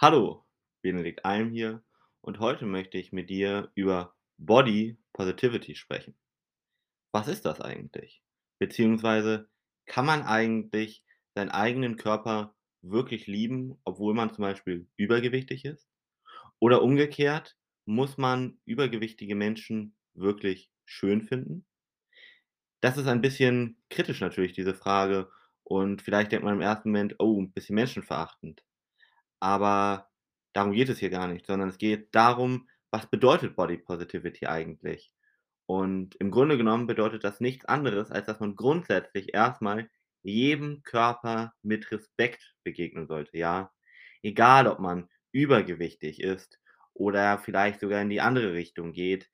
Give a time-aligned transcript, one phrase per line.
[0.00, 0.46] Hallo,
[0.80, 1.82] Benedikt Alm hier
[2.20, 6.16] und heute möchte ich mit dir über Body Positivity sprechen.
[7.10, 8.22] Was ist das eigentlich?
[8.60, 9.50] Beziehungsweise
[9.86, 11.02] kann man eigentlich
[11.34, 15.88] seinen eigenen Körper wirklich lieben, obwohl man zum Beispiel übergewichtig ist?
[16.60, 21.66] Oder umgekehrt, muss man übergewichtige Menschen wirklich schön finden?
[22.80, 25.28] Das ist ein bisschen kritisch natürlich, diese Frage.
[25.64, 28.62] Und vielleicht denkt man im ersten Moment, oh, ein bisschen menschenverachtend.
[29.40, 30.08] Aber
[30.52, 35.12] darum geht es hier gar nicht, sondern es geht darum, was bedeutet Body Positivity eigentlich?
[35.66, 39.90] Und im Grunde genommen bedeutet das nichts anderes, als dass man grundsätzlich erstmal
[40.22, 43.72] jedem Körper mit Respekt begegnen sollte, ja?
[44.22, 46.58] Egal, ob man übergewichtig ist
[46.94, 49.30] oder vielleicht sogar in die andere Richtung geht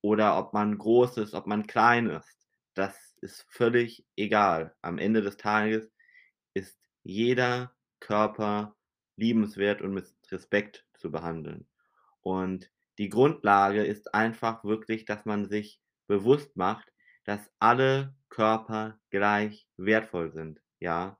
[0.00, 2.46] oder ob man groß ist, ob man klein ist.
[2.74, 4.74] Das ist völlig egal.
[4.82, 5.90] Am Ende des Tages
[6.54, 8.76] ist jeder Körper
[9.18, 11.66] liebenswert und mit Respekt zu behandeln.
[12.22, 16.92] Und die Grundlage ist einfach wirklich, dass man sich bewusst macht,
[17.24, 21.18] dass alle Körper gleich wertvoll sind, ja?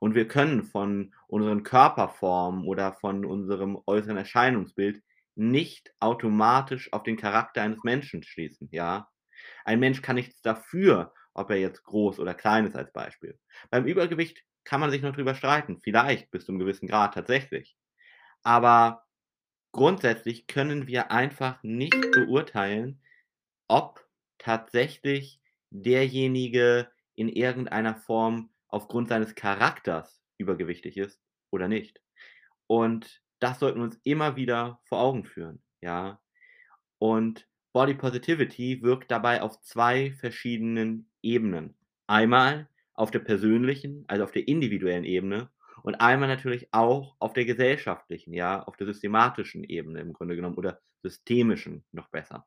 [0.00, 5.02] Und wir können von unseren Körperformen oder von unserem äußeren Erscheinungsbild
[5.36, 9.08] nicht automatisch auf den Charakter eines Menschen schließen, ja?
[9.64, 13.38] Ein Mensch kann nichts dafür, ob er jetzt groß oder klein ist als Beispiel.
[13.70, 17.76] Beim Übergewicht kann man sich noch drüber streiten, vielleicht bis zu 'nem gewissen Grad tatsächlich.
[18.42, 19.04] Aber
[19.72, 23.02] grundsätzlich können wir einfach nicht beurteilen,
[23.68, 24.06] ob
[24.38, 32.00] tatsächlich derjenige in irgendeiner Form aufgrund seines Charakters übergewichtig ist oder nicht.
[32.66, 36.20] Und das sollten wir uns immer wieder vor Augen führen, ja?
[36.98, 41.76] Und Body Positivity wirkt dabei auf 2 verschiedenen Ebenen.
[42.06, 45.50] Einmal auf der persönlichen, also auf der individuellen Ebene
[45.82, 50.56] und einmal natürlich auch auf der gesellschaftlichen, ja, auf der systematischen Ebene im Grunde genommen
[50.56, 52.46] oder systemischen noch besser.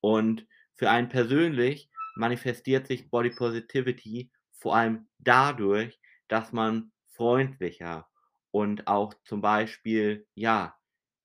[0.00, 8.08] Und für einen persönlich manifestiert sich Body Positivity vor allem dadurch, dass man freundlicher
[8.50, 10.76] und auch zum Beispiel, ja,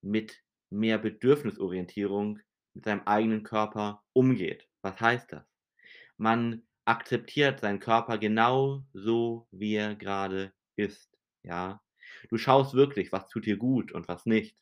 [0.01, 2.39] mit mehr Bedürfnisorientierung
[2.73, 4.67] mit seinem eigenen Körper umgeht.
[4.81, 5.45] Was heißt das?
[6.17, 11.81] Man akzeptiert seinen Körper genau so, wie er gerade ist, ja?
[12.29, 14.57] Du schaust wirklich, was tut dir gut und was nicht.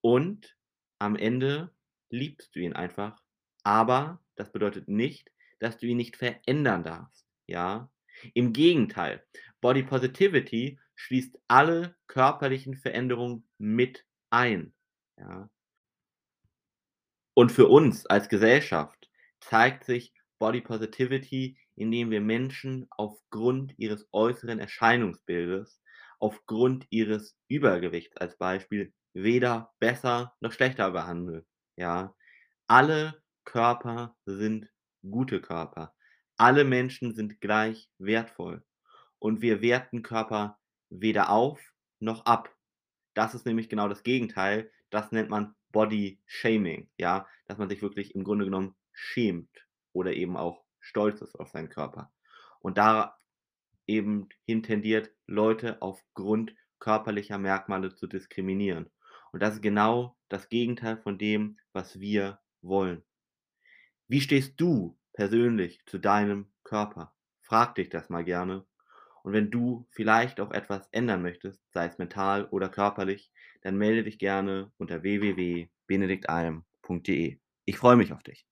[0.00, 0.56] Und
[0.98, 1.74] am Ende
[2.10, 3.22] liebst du ihn einfach,
[3.62, 7.90] aber das bedeutet nicht, dass du ihn nicht verändern darfst, ja?
[8.34, 9.24] Im Gegenteil,
[9.60, 14.74] Body Positivity schließt alle körperlichen Veränderungen mit ein,
[15.16, 15.48] ja?
[17.40, 19.08] Und für uns als Gesellschaft
[19.40, 25.80] zeigt sich Body Positivity, indem wir Menschen aufgrund ihres äußeren Erscheinungsbildes,
[26.18, 31.46] aufgrund ihres Übergewichts als Beispiel weder besser noch schlechter behandeln,
[31.76, 32.14] ja?
[32.66, 34.70] Alle Körper sind
[35.02, 35.94] gute Körper.
[36.36, 38.62] Alle Menschen sind gleich wertvoll
[39.18, 40.58] und wir werten Körper
[40.90, 41.58] weder auf
[42.00, 42.54] noch ab.
[43.14, 44.70] Das ist nämlich genau das Gegenteil.
[44.90, 50.12] Das nennt man Body Shaming, ja, dass man sich wirklich im Grunde genommen schämt oder
[50.12, 52.12] eben auch stolz ist auf seinen Körper.
[52.60, 53.18] Und da
[53.86, 58.90] eben hin tendiert, Leute aufgrund körperlicher Merkmale zu diskriminieren.
[59.32, 63.02] Und das ist genau das Gegenteil von dem, was wir wollen.
[64.08, 67.14] Wie stehst du persönlich zu deinem Körper?
[67.40, 68.64] Frag dich das mal gerne.
[69.22, 73.30] Und wenn du vielleicht auch etwas ändern möchtest, sei es mental oder körperlich,
[73.62, 77.38] dann melde dich gerne unter www.benediktalm.de.
[77.66, 78.46] Ich freue mich auf dich.